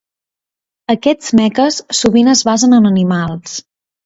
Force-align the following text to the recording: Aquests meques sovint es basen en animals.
Aquests 0.93 1.29
meques 1.41 1.77
sovint 1.99 2.33
es 2.35 2.43
basen 2.49 2.75
en 2.79 2.89
animals. 2.93 3.57